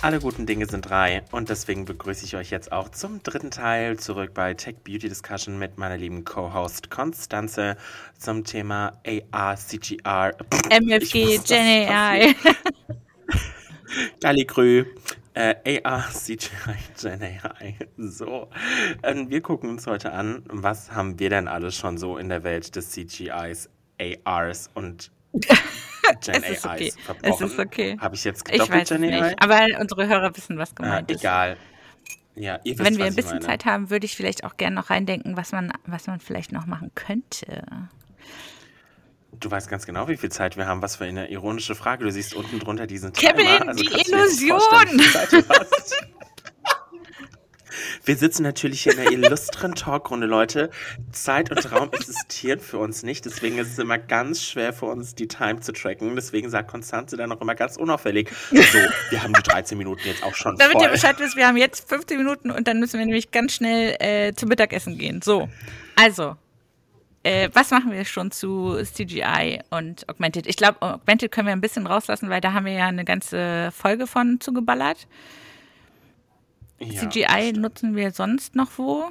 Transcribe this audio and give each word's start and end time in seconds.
Alle 0.00 0.20
guten 0.20 0.46
Dinge 0.46 0.66
sind 0.66 0.88
drei 0.88 1.22
und 1.32 1.48
deswegen 1.48 1.84
begrüße 1.84 2.24
ich 2.24 2.36
euch 2.36 2.50
jetzt 2.50 2.70
auch 2.70 2.88
zum 2.88 3.20
dritten 3.24 3.50
Teil 3.50 3.98
zurück 3.98 4.32
bei 4.32 4.54
Tech 4.54 4.76
Beauty 4.84 5.08
Discussion 5.08 5.58
mit 5.58 5.76
meiner 5.76 5.96
lieben 5.96 6.24
Co-Host 6.24 6.88
Konstanze 6.88 7.76
zum 8.16 8.44
Thema 8.44 8.92
AR, 9.04 9.56
CGR, 9.56 10.36
MFG, 10.70 11.38
Gen 11.38 11.88
AI. 11.88 12.32
Galligrü, 14.20 14.84
äh, 15.34 15.82
AR, 15.82 16.08
CGI, 16.12 16.76
Gen 17.00 17.20
AI. 17.20 17.76
So, 17.96 18.48
ähm, 19.02 19.30
wir 19.30 19.40
gucken 19.40 19.68
uns 19.68 19.88
heute 19.88 20.12
an, 20.12 20.44
was 20.46 20.92
haben 20.92 21.18
wir 21.18 21.28
denn 21.28 21.48
alles 21.48 21.74
schon 21.74 21.98
so 21.98 22.18
in 22.18 22.28
der 22.28 22.44
Welt 22.44 22.76
des 22.76 22.90
CGIs, 22.90 23.68
ARs 24.24 24.70
und 24.74 25.10
Gen 26.20 26.34
es 26.42 26.50
ist 26.50 26.66
AIs 26.66 26.96
okay. 27.06 27.18
Es 27.22 27.40
ist 27.40 27.58
okay. 27.58 27.96
Habe 28.00 28.14
ich 28.14 28.24
jetzt 28.24 28.46
Ich 28.48 28.52
gedoppelt 28.52 28.90
weiß 28.90 28.90
es 28.90 29.00
Gen 29.00 29.12
AI? 29.12 29.20
nicht. 29.28 29.42
Aber 29.42 29.66
unsere 29.80 30.08
Hörer 30.08 30.36
wissen, 30.36 30.58
was 30.58 30.70
Äh, 30.72 30.74
gemeint 30.74 31.10
ist. 31.10 31.20
egal. 31.20 31.56
Ja, 32.34 32.60
ihr 32.64 32.78
wisst, 32.78 32.84
Wenn 32.88 32.98
wir 32.98 33.04
ein 33.06 33.10
ich 33.10 33.16
bisschen. 33.16 33.40
Zeit 33.42 33.64
haben, 33.64 33.90
würde 33.90 34.06
ich 34.06 34.14
vielleicht 34.16 34.44
auch 34.44 34.56
gerne 34.56 34.76
noch 34.76 34.90
reindenken, 34.90 35.36
was 35.36 35.50
man, 35.52 35.72
was 35.86 36.06
man 36.06 36.20
vielleicht 36.20 36.52
noch 36.52 36.66
machen 36.66 36.92
könnte. 36.94 37.64
Du 39.40 39.50
weißt 39.50 39.68
ganz 39.68 39.86
genau, 39.86 40.08
wie 40.08 40.16
viel 40.16 40.30
Zeit 40.30 40.56
wir 40.56 40.66
haben. 40.66 40.80
Was 40.82 40.96
für 40.96 41.04
eine 41.04 41.30
ironische 41.30 41.74
Frage. 41.74 42.04
Du 42.04 42.10
siehst 42.10 42.34
unten 42.34 42.58
drunter 42.60 42.86
diesen 42.86 43.12
Kevin, 43.12 43.44
Timer. 43.46 43.74
die 43.74 43.82
dir 43.86 43.96
jetzt 43.98 44.08
Illusion! 44.08 44.60
vorstellen, 44.60 44.98
wie 44.98 45.02
viel 45.02 45.12
Zeit 45.12 45.32
du 45.32 45.48
hast. 45.48 45.96
Wir 48.04 48.16
sitzen 48.16 48.42
natürlich 48.42 48.82
hier 48.82 48.94
in 48.94 49.00
einer 49.00 49.10
illustren 49.10 49.74
Talkrunde, 49.74 50.26
Leute. 50.26 50.70
Zeit 51.12 51.50
und 51.50 51.72
Raum 51.72 51.90
existieren 51.92 52.60
für 52.60 52.78
uns 52.78 53.02
nicht. 53.02 53.24
Deswegen 53.24 53.58
ist 53.58 53.72
es 53.72 53.78
immer 53.78 53.98
ganz 53.98 54.42
schwer 54.42 54.72
für 54.72 54.86
uns, 54.86 55.14
die 55.14 55.28
Time 55.28 55.60
zu 55.60 55.72
tracken. 55.72 56.14
Deswegen 56.16 56.50
sagt 56.50 56.70
Konstanze 56.70 57.16
dann 57.16 57.32
auch 57.32 57.40
immer 57.40 57.54
ganz 57.54 57.76
unauffällig: 57.76 58.30
So, 58.50 58.78
wir 59.10 59.22
haben 59.22 59.32
die 59.32 59.42
13 59.42 59.76
Minuten 59.78 60.02
jetzt 60.04 60.22
auch 60.22 60.34
schon 60.34 60.56
Damit 60.56 60.74
ihr 60.76 60.80
voll. 60.80 60.90
Bescheid 60.90 61.16
wisst, 61.18 61.36
wir 61.36 61.46
haben 61.46 61.56
jetzt 61.56 61.88
15 61.88 62.18
Minuten 62.18 62.50
und 62.50 62.68
dann 62.68 62.80
müssen 62.80 62.98
wir 62.98 63.06
nämlich 63.06 63.30
ganz 63.30 63.54
schnell 63.54 63.96
äh, 64.00 64.32
zum 64.34 64.48
Mittagessen 64.48 64.98
gehen. 64.98 65.22
So, 65.22 65.48
also, 65.96 66.36
äh, 67.22 67.50
was 67.52 67.70
machen 67.70 67.92
wir 67.92 68.04
schon 68.04 68.30
zu 68.30 68.76
CGI 68.82 69.60
und 69.70 70.08
Augmented? 70.08 70.46
Ich 70.46 70.56
glaube, 70.56 70.80
Augmented 70.80 71.32
können 71.32 71.46
wir 71.46 71.52
ein 71.52 71.60
bisschen 71.60 71.86
rauslassen, 71.86 72.30
weil 72.30 72.40
da 72.40 72.52
haben 72.52 72.66
wir 72.66 72.72
ja 72.72 72.86
eine 72.86 73.04
ganze 73.04 73.70
Folge 73.72 74.06
von 74.06 74.40
zugeballert. 74.40 75.06
Ja, 76.80 77.08
CGI 77.10 77.52
nutzen 77.54 77.96
wir 77.96 78.10
sonst 78.12 78.54
noch 78.54 78.70
wo? 78.76 79.04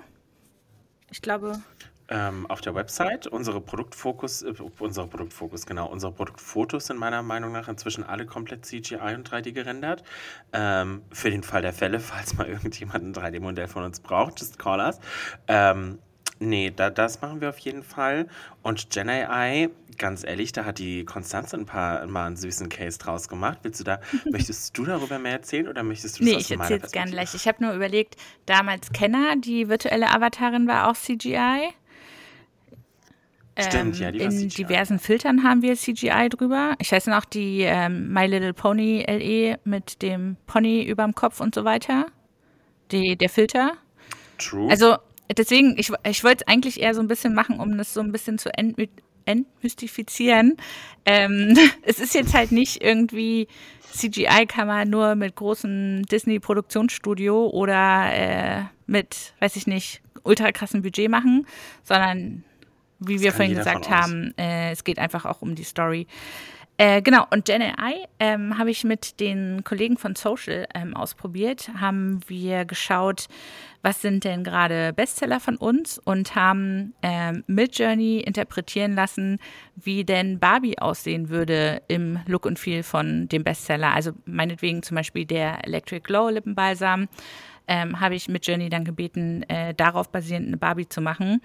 Ich 1.12 1.22
glaube, 1.22 1.62
Ähm, 2.10 2.46
auf 2.48 2.62
der 2.62 2.74
Website 2.74 3.28
unsere 3.28 3.60
Produktfokus, 3.60 4.42
äh, 4.42 4.54
unsere 4.80 5.08
Produktfokus, 5.08 5.66
genau, 5.66 5.88
unsere 5.88 6.14
Produktfotos 6.14 6.86
sind 6.88 6.98
meiner 6.98 7.22
Meinung 7.22 7.52
nach 7.52 7.68
inzwischen 7.68 8.06
alle 8.06 8.26
komplett 8.26 8.66
CGI 8.66 9.14
und 9.16 9.30
3D 9.30 9.52
gerendert. 9.52 10.04
Ähm, 10.54 11.02
für 11.12 11.30
den 11.30 11.44
Fall 11.44 11.62
der 11.62 11.74
Fälle, 11.74 12.00
falls 12.02 12.38
mal 12.38 12.48
irgendjemand 12.48 13.04
ein 13.04 13.14
3D-Modell 13.14 13.68
von 13.68 13.84
uns 13.84 14.00
braucht, 14.00 14.40
just 14.40 14.58
call 14.58 14.80
us. 14.80 15.00
Ähm, 15.50 16.00
nee, 16.40 16.72
da, 16.76 16.90
das 16.90 17.22
machen 17.22 17.42
wir 17.42 17.50
auf 17.50 17.60
jeden 17.60 17.84
Fall. 17.84 18.28
Und 18.64 18.90
Gen 18.90 19.10
AI, 19.10 19.70
ganz 19.98 20.24
ehrlich, 20.24 20.52
da 20.52 20.66
hat 20.66 20.80
die 20.80 21.06
Konstanze 21.06 21.58
ein 21.58 21.66
paar 21.66 22.06
mal 22.08 22.28
einen 22.28 22.38
süßen 22.38 22.70
Case 22.70 23.00
draus 23.00 23.28
gemacht. 23.28 23.60
Willst 23.64 23.80
du 23.80 23.84
da, 23.84 24.00
möchtest 24.32 24.78
du 24.78 24.86
darüber 24.86 25.20
mehr 25.20 25.34
erzählen 25.34 25.68
oder 25.68 25.84
möchtest 25.84 26.20
du 26.20 26.24
das 26.24 26.34
nee, 26.34 26.40
ich 26.40 26.52
erzähle 26.52 26.82
es 26.84 26.92
gerne 26.92 27.12
gleich. 27.12 27.34
Ich 27.34 27.48
habe 27.48 27.64
nur 27.64 27.74
überlegt, 27.74 28.16
damals 28.46 28.92
Kenner, 28.92 29.36
die 29.38 29.70
virtuelle 29.70 30.10
Avatarin 30.10 30.68
war 30.68 30.90
auch 30.90 30.96
CGI. 30.96 31.70
Stimmt, 33.60 34.00
ja, 34.00 34.12
die 34.12 34.20
war 34.20 34.28
Ähm, 34.28 34.40
In 34.40 34.50
CGI. 34.50 34.64
diversen 34.64 35.00
Filtern 35.00 35.44
haben 35.44 35.62
wir 35.62 35.76
CGI 35.76 36.30
drüber. 36.30 36.76
Ich 36.80 36.92
weiß 36.92 37.08
noch 37.08 37.26
die 37.26 37.62
ähm, 37.62 38.14
My 38.14 38.28
Little 38.28 38.54
Pony 38.54 39.04
LE 39.08 39.60
mit 39.64 40.02
dem 40.02 40.38
Pony 40.46 40.84
überm 40.84 41.16
Kopf 41.16 41.40
und 41.40 41.56
so 41.56 41.66
weiter. 41.66 42.06
Die, 42.92 43.18
der 43.18 43.30
Filter. 43.30 43.74
True. 44.38 44.70
Also 44.70 44.98
deswegen, 45.36 45.78
ich, 45.78 45.92
ich 46.08 46.24
wollte 46.24 46.44
es 46.44 46.48
eigentlich 46.48 46.82
eher 46.82 46.94
so 46.94 47.02
ein 47.02 47.08
bisschen 47.08 47.34
machen, 47.34 47.60
um 47.60 47.78
das 47.78 47.94
so 47.94 48.02
ein 48.02 48.12
bisschen 48.12 48.38
zu 48.38 48.54
entmy 48.58 48.90
entmystifizieren. 49.26 50.56
Ähm, 51.06 51.58
es 51.82 52.00
ist 52.00 52.16
jetzt 52.16 52.34
halt 52.34 52.52
nicht 52.54 52.82
irgendwie 52.82 53.48
CGI 53.92 54.46
kann 54.48 54.68
man 54.68 54.90
nur 54.90 55.16
mit 55.16 55.36
großem 55.36 56.04
Disney-Produktionsstudio 56.06 57.48
oder 57.48 58.14
äh, 58.14 58.64
mit, 58.86 59.34
weiß 59.40 59.56
ich 59.56 59.68
nicht, 59.68 60.02
ultra 60.24 60.52
krassem 60.52 60.82
Budget 60.82 61.10
machen, 61.10 61.48
sondern 61.84 62.44
wie 63.00 63.22
wir 63.22 63.30
kann 63.30 63.38
vorhin 63.38 63.56
gesagt 63.56 63.90
haben, 63.90 64.34
äh, 64.38 64.72
es 64.72 64.84
geht 64.84 65.00
einfach 65.00 65.26
auch 65.26 65.42
um 65.42 65.56
die 65.56 65.64
Story. 65.64 66.08
Äh, 66.80 67.02
genau, 67.02 67.26
und 67.32 67.46
Gen 67.46 67.64
AI 67.64 68.06
ähm, 68.20 68.60
habe 68.60 68.70
ich 68.70 68.84
mit 68.84 69.20
den 69.20 69.64
Kollegen 69.64 69.98
von 69.98 70.16
Social 70.16 70.68
ähm, 70.76 70.96
ausprobiert. 70.96 71.72
Haben 71.80 72.20
wir 72.28 72.66
geschaut, 72.66 73.26
was 73.82 74.04
sind 74.04 74.24
denn 74.24 74.44
gerade 74.44 74.94
Bestseller 74.94 75.40
von 75.40 75.58
uns 75.58 75.98
und 75.98 76.36
haben 76.36 76.94
ähm, 77.02 77.44
Midjourney 77.48 78.20
interpretieren 78.20 78.94
lassen, 78.94 79.40
wie 79.76 80.06
denn 80.06 80.38
Barbie 80.38 80.78
aussehen 80.78 81.30
würde 81.30 81.82
im 81.88 82.20
Look 82.28 82.46
und 82.46 82.60
Feel 82.60 82.84
von 82.84 83.28
dem 83.28 83.44
Bestseller. 83.44 83.96
Also 83.96 84.12
meinetwegen 84.26 84.84
zum 84.84 84.96
Beispiel 84.96 85.26
der 85.26 85.66
Electric 85.66 86.02
Glow 86.02 86.30
Lippenbalsam. 86.30 87.08
Ähm, 87.68 88.00
habe 88.00 88.16
ich 88.16 88.30
Midjourney 88.30 88.70
dann 88.70 88.86
gebeten, 88.86 89.44
äh, 89.50 89.74
darauf 89.74 90.10
basierend 90.10 90.48
eine 90.48 90.58
Barbie 90.58 90.88
zu 90.88 91.02
machen. 91.02 91.42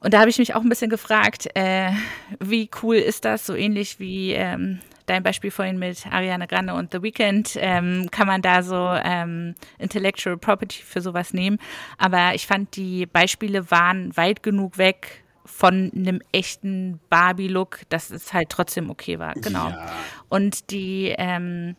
Und 0.00 0.14
da 0.14 0.20
habe 0.20 0.30
ich 0.30 0.38
mich 0.38 0.54
auch 0.54 0.62
ein 0.62 0.68
bisschen 0.68 0.90
gefragt, 0.90 1.48
äh, 1.54 1.90
wie 2.38 2.70
cool 2.82 2.96
ist 2.96 3.24
das, 3.24 3.46
so 3.46 3.54
ähnlich 3.54 4.00
wie 4.00 4.32
ähm, 4.32 4.80
dein 5.06 5.22
Beispiel 5.22 5.50
vorhin 5.50 5.78
mit 5.78 6.06
Ariana 6.10 6.46
Grande 6.46 6.72
und 6.74 6.92
The 6.92 7.02
Weeknd, 7.02 7.56
ähm, 7.60 8.08
kann 8.10 8.26
man 8.26 8.42
da 8.42 8.62
so 8.62 8.88
ähm, 9.04 9.54
Intellectual 9.78 10.38
Property 10.38 10.82
für 10.82 11.00
sowas 11.00 11.34
nehmen. 11.34 11.58
Aber 11.98 12.34
ich 12.34 12.46
fand, 12.46 12.76
die 12.76 13.06
Beispiele 13.06 13.70
waren 13.70 14.16
weit 14.16 14.42
genug 14.42 14.78
weg 14.78 15.22
von 15.44 15.90
einem 15.94 16.22
echten 16.32 17.00
Barbie-Look, 17.10 17.80
dass 17.88 18.10
es 18.10 18.32
halt 18.32 18.50
trotzdem 18.50 18.88
okay 18.88 19.18
war. 19.18 19.34
Genau. 19.34 19.68
Ja. 19.68 19.90
Und 20.28 20.70
die 20.70 21.14
ähm, 21.18 21.76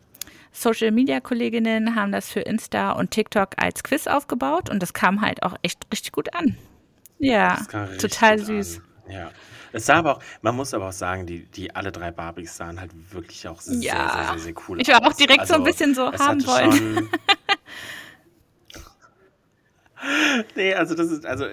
Social 0.52 0.90
Media 0.90 1.20
Kolleginnen 1.20 1.96
haben 1.96 2.12
das 2.12 2.28
für 2.28 2.40
Insta 2.40 2.92
und 2.92 3.10
TikTok 3.10 3.50
als 3.56 3.82
Quiz 3.82 4.06
aufgebaut 4.06 4.68
und 4.68 4.80
das 4.82 4.92
kam 4.92 5.22
halt 5.22 5.42
auch 5.42 5.56
echt 5.62 5.86
richtig 5.90 6.12
gut 6.12 6.34
an. 6.34 6.56
Ja, 7.22 7.56
total 8.00 8.38
süß. 8.38 8.80
An. 9.06 9.12
Ja. 9.12 9.30
Es 9.74 9.86
sah 9.86 9.94
aber 9.96 10.16
auch, 10.16 10.22
man 10.42 10.54
muss 10.56 10.74
aber 10.74 10.88
auch 10.88 10.92
sagen, 10.92 11.24
die, 11.24 11.46
die 11.46 11.74
alle 11.74 11.90
drei 11.92 12.10
Barbies 12.10 12.54
sahen 12.56 12.78
halt 12.78 12.90
wirklich 13.12 13.46
auch 13.48 13.60
sehr, 13.60 13.76
Ja. 13.76 14.12
sehr, 14.12 14.28
sehr, 14.34 14.38
sehr 14.38 14.54
cool 14.68 14.80
Ich 14.80 14.88
war 14.88 15.00
aus. 15.00 15.12
auch 15.12 15.16
direkt 15.16 15.46
so 15.46 15.54
ein 15.54 15.64
bisschen 15.64 15.94
so 15.94 16.12
haben 16.12 16.44
wollen. 16.46 16.72
Schon, 16.96 17.08
nee, 20.56 20.74
also 20.74 20.94
das 20.94 21.10
ist, 21.10 21.26
also 21.26 21.46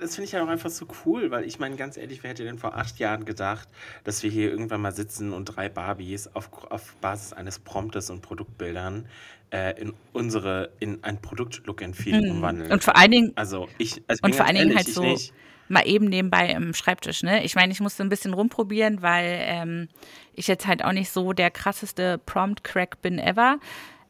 das 0.00 0.14
finde 0.14 0.26
ich 0.26 0.32
ja 0.32 0.42
auch 0.42 0.48
einfach 0.48 0.70
so 0.70 0.86
cool, 1.04 1.30
weil 1.30 1.44
ich 1.44 1.58
meine, 1.58 1.76
ganz 1.76 1.96
ehrlich, 1.96 2.22
wer 2.22 2.30
hätte 2.30 2.44
denn 2.44 2.58
vor 2.58 2.76
acht 2.76 2.98
Jahren 2.98 3.24
gedacht, 3.24 3.68
dass 4.04 4.22
wir 4.22 4.30
hier 4.30 4.50
irgendwann 4.50 4.80
mal 4.80 4.92
sitzen 4.92 5.32
und 5.32 5.46
drei 5.46 5.68
Barbies 5.68 6.28
auf, 6.34 6.50
auf 6.70 6.94
Basis 6.96 7.32
eines 7.32 7.58
Promptes 7.58 8.10
und 8.10 8.22
Produktbildern 8.22 9.06
äh, 9.50 9.80
in 9.80 9.94
unsere, 10.12 10.70
in 10.80 11.02
ein 11.04 11.20
Produkt-Look 11.20 11.82
and 11.82 11.96
Feel 11.96 12.30
umwandeln. 12.30 12.68
Mhm. 12.68 12.74
Und 12.74 12.84
vor 12.84 12.96
allen 12.96 13.10
Dingen, 13.10 13.32
also 13.36 13.68
ich, 13.78 14.02
also 14.06 14.20
und 14.22 14.34
vor 14.34 14.46
allen 14.46 14.56
Dingen 14.56 14.76
halt 14.76 14.88
so 14.88 15.02
nicht. 15.02 15.32
mal 15.68 15.86
eben 15.86 16.06
nebenbei 16.06 16.50
im 16.50 16.74
Schreibtisch, 16.74 17.22
ne? 17.22 17.44
Ich 17.44 17.54
meine, 17.54 17.72
ich 17.72 17.80
musste 17.80 18.02
ein 18.02 18.08
bisschen 18.08 18.34
rumprobieren, 18.34 19.02
weil 19.02 19.38
ähm, 19.42 19.88
ich 20.34 20.48
jetzt 20.48 20.66
halt 20.66 20.84
auch 20.84 20.92
nicht 20.92 21.10
so 21.10 21.32
der 21.32 21.50
krasseste 21.50 22.18
Prompt-Crack 22.26 23.02
bin 23.02 23.18
ever. 23.18 23.58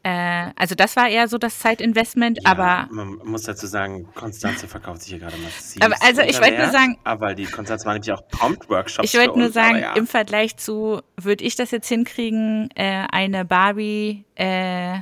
Äh, 0.07 0.51
also 0.55 0.73
das 0.73 0.95
war 0.95 1.09
eher 1.09 1.27
so 1.27 1.37
das 1.37 1.59
Zeitinvestment, 1.59 2.39
Ja, 2.41 2.51
aber 2.51 2.87
man 2.91 3.15
muss 3.25 3.43
dazu 3.43 3.67
sagen, 3.67 4.07
Konstanze 4.13 4.65
verkauft 4.67 5.01
sich 5.01 5.09
hier 5.09 5.19
gerade 5.19 5.35
massiv. 5.37 5.83
Aber 5.83 5.95
also 6.01 6.21
ich 6.21 6.39
wollte 6.39 6.57
nur 6.59 6.69
sagen- 6.69 6.97
aber 7.03 7.35
die 7.35 7.43
Konstanze 7.45 7.85
war 7.85 7.93
nämlich 7.93 8.13
auch 8.13 8.25
Prompt-Workshops. 8.29 9.11
ich 9.13 9.19
wollte 9.19 9.37
nur 9.37 9.51
sagen, 9.51 9.79
ja. 9.79 9.95
im 9.95 10.07
Vergleich 10.07 10.55
zu, 10.55 11.01
würde 11.17 11.43
ich 11.43 11.57
das 11.57 11.71
jetzt 11.71 11.89
hinkriegen, 11.89 12.69
äh, 12.75 13.05
eine 13.11 13.43
Barbie 13.43 14.23
äh, 14.35 14.99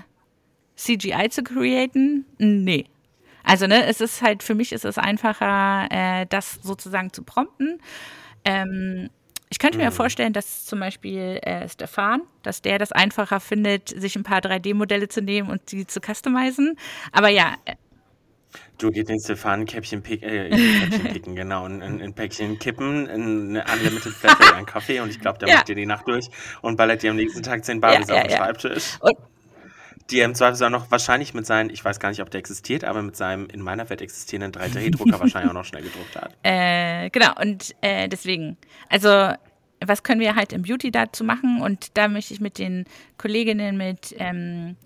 CGI 0.76 1.30
zu 1.30 1.44
createn? 1.44 2.26
Nee. 2.40 2.86
Also, 3.44 3.68
ne, 3.68 3.86
es 3.86 4.02
ist 4.02 4.24
halt, 4.24 4.42
für 4.42 4.56
mich 4.56 4.72
ist 4.72 4.86
es 4.86 4.98
einfacher, 4.98 5.88
äh, 5.92 6.26
das 6.28 6.58
sozusagen 6.64 7.14
zu 7.14 7.22
prompten. 7.22 7.80
Ähm, 8.44 9.12
ich 9.50 9.60
könnte 9.60 9.78
mir 9.78 9.92
vorstellen, 9.92 10.34
dass 10.34 10.66
zum 10.66 10.80
Beispiel 10.80 11.40
äh, 11.44 11.70
Stefan, 11.70 12.22
dass 12.44 12.62
der 12.62 12.80
das 12.80 12.92
einfacher 12.92 13.40
findet, 13.40 13.90
sich 13.90 14.16
ein 14.16 14.24
paar 14.24 14.40
3D-Modelle 14.40 15.08
zu 15.08 15.22
nehmen 15.22 15.50
und 15.50 15.72
die 15.72 15.86
zu 15.88 16.00
customizen. 16.00 16.78
Aber 17.12 17.30
ja, 17.30 17.56
äh, 17.66 17.76
Du 18.78 18.90
geht 18.90 19.08
den 19.10 19.20
Stefan 19.20 19.66
Käppchen, 19.66 20.02
pick, 20.02 20.22
äh, 20.24 20.50
Käppchen 20.50 21.04
picken, 21.14 21.36
genau, 21.36 21.66
ein, 21.66 21.82
ein, 21.82 22.02
ein 22.02 22.14
Päckchen 22.14 22.58
kippen, 22.60 23.08
ein, 23.08 23.50
eine 23.58 23.64
Unlimited 23.74 24.14
Flatrate 24.14 24.56
an 24.56 24.66
Kaffee 24.74 25.00
und 25.00 25.10
ich 25.10 25.20
glaube, 25.22 25.40
der 25.40 25.48
Ja. 25.50 25.56
macht 25.56 25.68
dir 25.70 25.76
die 25.76 25.86
Nacht 25.86 26.08
durch 26.08 26.28
und 26.62 26.76
ballert 26.78 27.02
dir 27.04 27.12
am 27.12 27.16
nächsten 27.18 27.42
Tag 27.44 27.64
zehn 27.64 27.80
Barbies 27.80 28.08
Ja, 28.10 28.16
auf 28.16 28.22
ja, 28.22 28.24
den 28.28 28.32
ja. 28.32 28.38
Schreibtisch. 28.38 28.98
Und- 29.02 29.18
die 30.12 30.20
er 30.20 30.26
im 30.26 30.36
Zweifelsfall 30.36 30.70
noch 30.70 30.92
wahrscheinlich 30.92 31.34
mit 31.34 31.46
seinem, 31.46 31.70
ich 31.70 31.84
weiß 31.84 32.00
gar 32.00 32.10
nicht, 32.10 32.22
ob 32.22 32.30
der 32.30 32.40
existiert, 32.40 32.84
aber 32.84 33.02
mit 33.02 33.16
seinem 33.16 33.48
in 33.48 33.62
meiner 33.62 33.90
Welt 33.90 34.02
existierenden 34.02 34.52
3D-Drucker 34.52 35.20
wahrscheinlich 35.20 35.50
auch 35.50 35.56
noch 35.56 35.66
schnell 35.66 35.84
gedruckt 35.84 36.16
hat. 36.16 36.36
Äh, 36.44 37.10
genau, 37.10 37.32
und 37.42 37.76
äh, 37.82 38.08
deswegen, 38.08 38.58
also 38.90 39.34
was 39.84 40.04
können 40.04 40.22
wir 40.22 40.36
halt 40.36 40.54
im 40.54 40.62
Beauty 40.62 40.92
dazu 40.92 41.24
machen? 41.24 41.62
Und 41.62 41.98
da 41.98 42.08
möchte 42.08 42.34
ich 42.34 42.40
mit 42.40 42.58
den 42.58 42.86
Kolleginnen, 43.18 43.78
mit 43.78 44.16
ähm, 44.18 44.78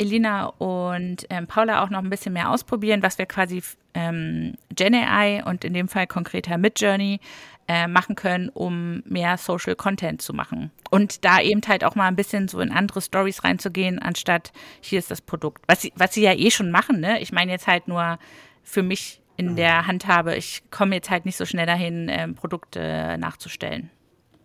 Elina 0.00 0.46
und 0.46 1.26
ähm, 1.28 1.46
Paula 1.46 1.84
auch 1.84 1.90
noch 1.90 1.98
ein 1.98 2.08
bisschen 2.08 2.32
mehr 2.32 2.50
ausprobieren, 2.50 3.02
was 3.02 3.18
wir 3.18 3.26
quasi 3.26 3.62
ähm, 3.92 4.54
GenAI 4.74 5.44
und 5.44 5.64
in 5.64 5.74
dem 5.74 5.88
Fall 5.88 6.06
konkreter 6.06 6.56
Midjourney 6.56 7.20
äh, 7.68 7.86
machen 7.86 8.16
können, 8.16 8.48
um 8.48 9.02
mehr 9.04 9.36
Social 9.36 9.76
Content 9.76 10.22
zu 10.22 10.32
machen. 10.32 10.70
Und 10.90 11.24
da 11.24 11.40
eben 11.40 11.60
halt 11.68 11.84
auch 11.84 11.94
mal 11.96 12.08
ein 12.08 12.16
bisschen 12.16 12.48
so 12.48 12.60
in 12.60 12.72
andere 12.72 13.02
Stories 13.02 13.44
reinzugehen, 13.44 13.98
anstatt 13.98 14.52
hier 14.80 14.98
ist 14.98 15.10
das 15.10 15.20
Produkt. 15.20 15.62
Was 15.68 15.82
sie, 15.82 15.92
was 15.96 16.14
sie 16.14 16.22
ja 16.22 16.32
eh 16.32 16.50
schon 16.50 16.70
machen, 16.70 17.00
ne? 17.00 17.20
Ich 17.20 17.30
meine 17.30 17.52
jetzt 17.52 17.66
halt 17.66 17.86
nur 17.86 18.18
für 18.62 18.82
mich 18.82 19.20
in 19.36 19.56
der 19.56 19.86
Handhabe. 19.86 20.34
Ich 20.34 20.62
komme 20.70 20.94
jetzt 20.94 21.10
halt 21.10 21.26
nicht 21.26 21.36
so 21.36 21.44
schnell 21.44 21.66
dahin, 21.66 22.08
ähm, 22.10 22.34
Produkte 22.34 23.16
nachzustellen. 23.18 23.90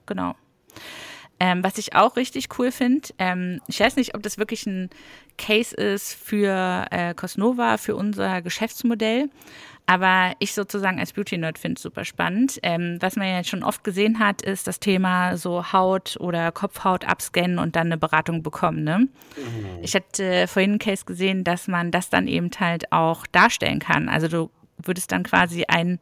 Genau. 0.06 0.36
Ähm, 1.40 1.64
was 1.64 1.78
ich 1.78 1.96
auch 1.96 2.16
richtig 2.16 2.48
cool 2.58 2.72
finde, 2.72 3.10
ähm, 3.18 3.60
ich 3.68 3.80
weiß 3.80 3.98
nicht, 3.98 4.16
ob 4.16 4.24
das 4.24 4.38
wirklich 4.38 4.66
ein 4.68 4.90
Case 5.38 5.76
ist 5.76 6.14
für 6.14 6.86
äh, 6.92 7.14
Cosnova, 7.14 7.78
für 7.78 7.96
unser 7.96 8.42
Geschäftsmodell, 8.42 9.30
aber 9.88 10.34
ich 10.40 10.54
sozusagen 10.54 11.00
als 11.00 11.14
Beauty-Nerd 11.14 11.60
finde 11.60 11.78
es 11.78 11.84
super 11.84 12.06
spannend. 12.06 12.60
Ähm, 12.64 12.98
was 13.02 13.16
man 13.16 13.28
ja 13.28 13.44
schon 13.44 13.64
oft 13.64 13.84
gesehen 13.84 14.20
hat, 14.20 14.42
ist 14.42 14.68
das 14.68 14.80
Thema 14.80 15.38
so 15.38 15.72
Haut 15.72 16.18
oder 16.20 16.52
Kopfhaut 16.52 17.06
abscannen 17.06 17.60
und 17.60 17.76
dann 17.76 17.88
eine 17.88 17.98
Beratung 17.98 18.42
bekommen. 18.42 18.84
Ne? 18.84 19.00
Mhm. 19.00 19.10
Ich 19.82 19.96
hatte 19.96 20.48
vorhin 20.48 20.72
einen 20.72 20.80
Case 20.80 21.06
gesehen, 21.06 21.44
dass 21.44 21.68
man 21.68 21.92
das 21.92 22.10
dann 22.10 22.28
eben 22.28 22.50
halt 22.60 22.92
auch 22.92 23.28
darstellen 23.28 23.80
kann. 23.80 24.10
Also 24.10 24.28
du 24.28 24.50
würdest 24.78 25.12
dann 25.12 25.24
quasi 25.24 25.66
ein 25.68 26.00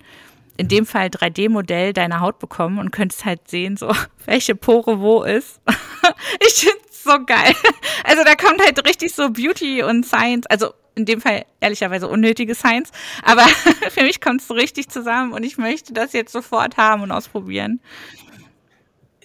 in 0.56 0.68
dem 0.68 0.86
Fall 0.86 1.08
3D-Modell 1.08 1.94
deiner 1.94 2.20
Haut 2.20 2.38
bekommen 2.40 2.78
und 2.78 2.92
könntest 2.92 3.26
halt 3.26 3.48
sehen, 3.48 3.76
so 3.76 3.92
welche 4.26 4.56
Pore 4.56 5.00
wo 5.00 5.24
ist. 5.24 5.60
ich 6.48 6.54
finde 6.54 6.83
so 7.04 7.24
geil. 7.26 7.56
Also 8.06 8.24
da 8.26 8.36
kommt 8.36 8.62
halt 8.62 8.86
richtig 8.86 9.16
so 9.16 9.30
Beauty 9.30 9.82
und 9.82 10.06
Science, 10.06 10.46
also 10.48 10.74
in 10.96 11.06
dem 11.06 11.22
Fall 11.22 11.46
ehrlicherweise 11.62 12.08
unnötige 12.08 12.54
Science, 12.54 12.92
aber 13.24 13.42
für 13.90 14.04
mich 14.04 14.20
kommt 14.20 14.42
es 14.42 14.48
so 14.48 14.54
richtig 14.54 14.90
zusammen 14.90 15.32
und 15.32 15.44
ich 15.44 15.58
möchte 15.58 15.94
das 15.94 16.12
jetzt 16.14 16.34
sofort 16.34 16.76
haben 16.78 17.02
und 17.02 17.12
ausprobieren. 17.12 17.80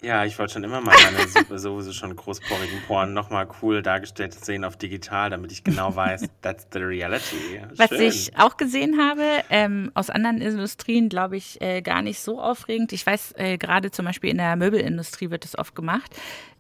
Ja, 0.03 0.25
ich 0.25 0.39
wollte 0.39 0.55
schon 0.55 0.65
immer 0.65 0.81
mal 0.81 0.97
meine 1.05 1.59
sowieso 1.59 1.93
schon 1.93 2.15
großporigen 2.15 2.83
Poren 2.87 3.13
nochmal 3.13 3.49
cool 3.63 3.83
dargestellt 3.83 4.35
sehen 4.35 4.65
auf 4.65 4.77
digital, 4.77 5.31
damit 5.31 5.53
ich 5.53 5.65
genau 5.65 5.95
weiß, 5.95 6.29
that's 6.43 6.67
the 6.73 6.79
reality. 6.81 7.61
Was 7.77 7.91
ich 7.93 8.37
auch 8.39 8.57
gesehen 8.57 8.99
habe, 8.99 9.23
ähm, 9.51 9.91
aus 9.95 10.11
anderen 10.11 10.41
Industrien, 10.41 11.09
glaube 11.09 11.37
ich, 11.37 11.61
äh, 11.61 11.83
gar 11.83 12.03
nicht 12.03 12.21
so 12.21 12.41
aufregend. 12.41 12.93
Ich 12.93 13.05
weiß, 13.05 13.35
äh, 13.37 13.59
gerade 13.59 13.91
zum 13.91 14.05
Beispiel 14.05 14.31
in 14.31 14.39
der 14.39 14.57
Möbelindustrie 14.57 15.31
wird 15.31 15.45
das 15.45 15.59
oft 15.59 15.75
gemacht, 15.75 16.15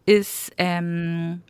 ist 0.06 0.52
ähm, 0.56 1.42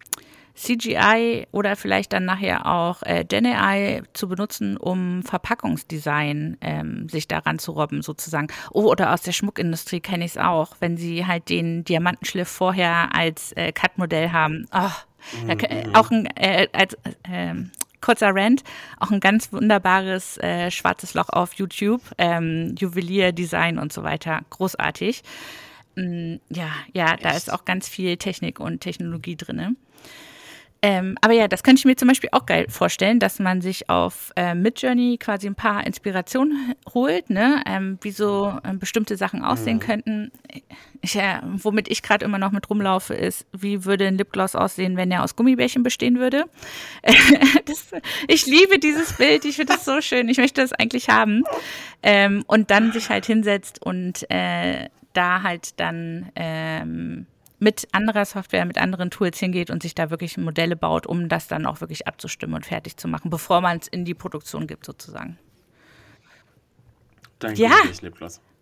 CGI 0.59 1.47
oder 1.53 1.77
vielleicht 1.77 2.13
dann 2.13 2.25
nachher 2.25 2.67
auch 2.67 3.03
äh, 3.03 3.25
GenAI 3.25 4.03
zu 4.13 4.29
benutzen, 4.29 4.77
um 4.77 5.23
Verpackungsdesign 5.23 6.59
ähm, 6.61 7.09
sich 7.09 7.29
daran 7.29 7.59
zu 7.59 7.73
robben, 7.73 8.03
sozusagen. 8.03 8.49
Oh, 8.73 8.91
oder 8.91 9.15
aus 9.15 9.23
der 9.23 9.33
Schmuckindustrie 9.33 10.01
kenne 10.01 10.25
ich 10.25 10.33
es 10.33 10.39
auch, 10.39 10.77
wenn 10.81 10.97
sie 10.97 11.27
halt 11.27 11.49
den 11.49 11.85
Diamantenschliff 11.85 12.49
vorher 12.49 13.15
als 13.15 13.53
äh, 13.53 13.73
Cut-Modell 13.73 14.33
haben. 14.33 14.67
Oh, 14.73 14.91
mhm. 15.43 15.51
äh, 15.51 15.85
auch 15.95 16.11
ein, 16.11 16.27
äh, 16.37 16.67
als, 16.73 16.95
äh, 17.23 17.55
kurzer 18.01 18.31
Rant, 18.35 18.63
auch 18.99 19.11
ein 19.11 19.21
ganz 19.21 19.53
wunderbares 19.53 20.39
äh, 20.39 20.71
schwarzes 20.71 21.15
Loch 21.15 21.29
auf 21.29 21.55
YouTube, 21.55 22.03
ähm, 22.19 22.75
Juwelier, 22.79 23.33
Design 23.33 23.79
und 23.79 23.93
so 23.93 24.03
weiter. 24.03 24.41
Großartig. 24.51 25.23
Mm, 25.97 26.37
ja, 26.49 26.71
ja, 26.93 27.17
da 27.17 27.31
ist 27.31 27.53
auch 27.53 27.65
ganz 27.65 27.89
viel 27.89 28.17
Technik 28.17 28.61
und 28.61 28.81
Technologie 28.81 29.37
drin. 29.37 29.77
Ähm, 30.81 31.17
aber 31.21 31.35
ja, 31.35 31.49
das 31.49 31.65
könnte 31.65 31.81
ich 31.81 31.85
mir 31.85 31.97
zum 31.97 32.07
Beispiel 32.07 32.31
auch 32.33 32.47
geil 32.47 32.67
vorstellen, 32.69 33.19
dass 33.19 33.41
man 33.41 33.61
sich 33.61 33.91
auf 33.91 34.31
äh, 34.37 34.55
Midjourney 34.55 35.19
quasi 35.19 35.49
ein 35.49 35.57
paar 35.57 35.85
Inspirationen 35.85 36.75
holt, 36.95 37.31
ne? 37.31 37.63
Ähm, 37.67 37.99
wie 38.03 38.13
so 38.13 38.57
äh, 38.63 38.75
bestimmte 38.75 39.17
Sachen 39.17 39.43
aussehen 39.43 39.79
mhm. 39.79 39.81
könnten. 39.81 40.33
Ich, 41.01 41.17
äh, 41.17 41.41
womit 41.43 41.89
ich 41.89 42.03
gerade 42.03 42.25
immer 42.25 42.39
noch 42.39 42.53
mit 42.53 42.71
rumlaufe, 42.71 43.15
ist, 43.15 43.47
wie 43.53 43.85
würde 43.85 44.07
ein 44.07 44.19
Lipgloss 44.19 44.55
aussehen, 44.55 44.97
wenn 44.97 45.11
er 45.11 45.25
aus 45.25 45.35
Gummibärchen 45.35 45.83
bestehen 45.83 46.21
würde? 46.21 46.45
das, 47.65 47.91
ich 48.29 48.47
liebe 48.47 48.79
dieses 48.79 49.15
Bild, 49.15 49.45
ich 49.45 49.57
finde 49.57 49.75
das 49.75 49.85
so 49.85 50.01
schön, 50.01 50.29
ich 50.29 50.39
möchte 50.39 50.61
das 50.61 50.73
eigentlich 50.73 51.09
haben. 51.09 51.43
Ähm, 52.05 52.45
und 52.47 52.71
dann 52.71 52.93
sich 52.93 53.11
halt 53.11 53.27
hinsetzt 53.27 53.85
und 53.85 54.31
äh, 54.31 54.89
da 55.13 55.43
halt 55.43 55.81
dann 55.81 56.31
ähm, 56.37 57.27
mit 57.59 57.89
anderer 57.93 58.25
Software, 58.25 58.65
mit 58.65 58.79
anderen 58.79 59.11
Tools 59.11 59.39
hingeht 59.39 59.71
und 59.71 59.83
sich 59.83 59.95
da 59.95 60.11
wirklich 60.11 60.37
Modelle 60.37 60.77
baut, 60.77 61.07
um 61.07 61.29
das 61.29 61.49
dann 61.49 61.67
auch 61.67 61.81
wirklich 61.81 62.07
abzustimmen 62.07 62.55
und 62.55 62.67
fertig 62.67 62.97
zu 62.97 63.09
machen, 63.09 63.31
bevor 63.31 63.61
man 63.61 63.79
es 63.79 63.89
in 63.89 64.05
die 64.05 64.15
Produktion 64.15 64.67
gibt, 64.67 64.87
sozusagen. 64.87 65.39
Danke, 67.39 67.61
ja. 67.61 67.73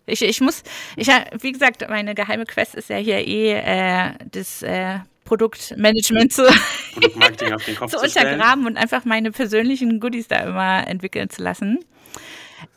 Ich, 0.05 0.21
ich 0.21 0.41
muss, 0.41 0.63
ich, 0.95 1.07
wie 1.07 1.51
gesagt, 1.51 1.87
meine 1.89 2.15
geheime 2.15 2.45
Quest 2.45 2.75
ist 2.75 2.89
ja 2.89 2.97
hier 2.97 3.27
eh 3.27 3.53
äh, 3.53 4.13
das 4.31 4.63
äh, 4.63 4.99
Produktmanagement 5.25 6.31
zu, 6.31 6.43
Produktmarketing 6.93 7.53
auf 7.53 7.65
den 7.65 7.75
Kopf 7.75 7.91
zu, 7.91 7.97
zu 7.97 8.05
untergraben 8.05 8.65
und 8.65 8.77
einfach 8.77 9.03
meine 9.03 9.31
persönlichen 9.31 9.99
Goodies 9.99 10.27
da 10.27 10.39
immer 10.39 10.87
entwickeln 10.87 11.29
zu 11.29 11.43
lassen. 11.43 11.79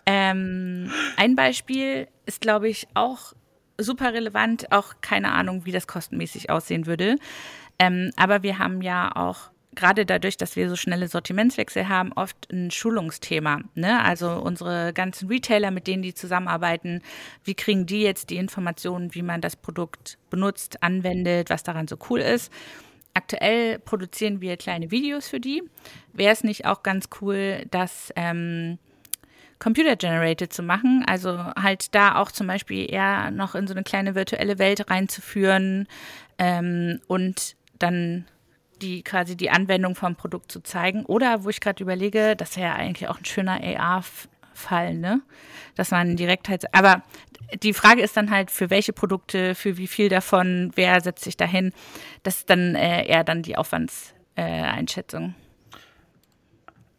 Ähm, 0.06 0.90
ein 1.16 1.36
Beispiel 1.36 2.08
ist, 2.26 2.40
glaube 2.40 2.68
ich, 2.68 2.88
auch 2.94 3.32
super 3.80 4.12
relevant, 4.12 4.70
auch 4.72 4.94
keine 5.00 5.32
Ahnung, 5.32 5.64
wie 5.64 5.72
das 5.72 5.86
kostenmäßig 5.86 6.50
aussehen 6.50 6.86
würde. 6.86 7.16
Ähm, 7.78 8.10
aber 8.16 8.42
wir 8.42 8.58
haben 8.58 8.82
ja 8.82 9.14
auch 9.14 9.50
gerade 9.74 10.04
dadurch, 10.04 10.36
dass 10.36 10.56
wir 10.56 10.68
so 10.68 10.76
schnelle 10.76 11.08
Sortimentswechsel 11.08 11.88
haben, 11.88 12.12
oft 12.12 12.50
ein 12.52 12.70
Schulungsthema. 12.70 13.60
Ne? 13.74 14.02
Also 14.02 14.30
unsere 14.32 14.92
ganzen 14.92 15.28
Retailer, 15.28 15.70
mit 15.70 15.86
denen 15.86 16.02
die 16.02 16.14
zusammenarbeiten, 16.14 17.02
wie 17.44 17.54
kriegen 17.54 17.86
die 17.86 18.02
jetzt 18.02 18.30
die 18.30 18.36
Informationen, 18.36 19.14
wie 19.14 19.22
man 19.22 19.40
das 19.40 19.56
Produkt 19.56 20.18
benutzt, 20.28 20.82
anwendet, 20.82 21.50
was 21.50 21.62
daran 21.62 21.88
so 21.88 21.96
cool 22.10 22.20
ist. 22.20 22.52
Aktuell 23.14 23.78
produzieren 23.78 24.40
wir 24.40 24.56
kleine 24.56 24.90
Videos 24.90 25.28
für 25.28 25.40
die. 25.40 25.62
Wäre 26.12 26.32
es 26.32 26.44
nicht 26.44 26.66
auch 26.66 26.82
ganz 26.82 27.08
cool, 27.20 27.66
dass 27.70 28.12
ähm, 28.16 28.78
computer-generated 29.60 30.52
zu 30.52 30.64
machen. 30.64 31.04
Also 31.06 31.38
halt 31.54 31.94
da 31.94 32.16
auch 32.16 32.32
zum 32.32 32.48
Beispiel 32.48 32.90
eher 32.90 33.30
noch 33.30 33.54
in 33.54 33.68
so 33.68 33.74
eine 33.74 33.84
kleine 33.84 34.16
virtuelle 34.16 34.58
Welt 34.58 34.90
reinzuführen 34.90 35.86
ähm, 36.38 37.00
und 37.06 37.54
dann 37.78 38.24
die 38.82 39.02
quasi 39.02 39.36
die 39.36 39.50
Anwendung 39.50 39.94
vom 39.94 40.16
Produkt 40.16 40.50
zu 40.50 40.60
zeigen. 40.62 41.04
Oder 41.04 41.44
wo 41.44 41.50
ich 41.50 41.60
gerade 41.60 41.82
überlege, 41.82 42.34
das 42.34 42.56
wäre 42.56 42.68
ja 42.68 42.74
eigentlich 42.74 43.08
auch 43.08 43.18
ein 43.18 43.24
schöner 43.26 43.60
AR-Fall, 43.62 44.94
ne? 44.94 45.20
Dass 45.76 45.90
man 45.90 46.16
direkt 46.16 46.48
halt. 46.48 46.74
Aber 46.74 47.02
die 47.62 47.74
Frage 47.74 48.02
ist 48.02 48.16
dann 48.16 48.30
halt, 48.30 48.50
für 48.50 48.70
welche 48.70 48.92
Produkte, 48.92 49.54
für 49.54 49.76
wie 49.76 49.86
viel 49.86 50.08
davon, 50.08 50.72
wer 50.74 51.00
setzt 51.00 51.24
sich 51.24 51.36
dahin? 51.36 51.72
Das 52.22 52.38
ist 52.38 52.50
dann 52.50 52.74
äh, 52.74 53.06
eher 53.06 53.24
dann 53.24 53.42
die 53.42 53.56
Aufwandseinschätzung. 53.56 55.24
Äh, 55.24 55.49